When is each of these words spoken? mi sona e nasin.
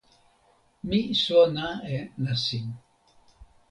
mi 0.87 0.99
sona 1.23 1.67
e 1.97 1.97
nasin. 2.23 2.67